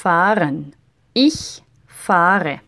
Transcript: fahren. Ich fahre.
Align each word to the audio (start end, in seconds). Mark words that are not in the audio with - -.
fahren. 0.00 0.72
Ich 1.12 1.62
fahre. 1.86 2.60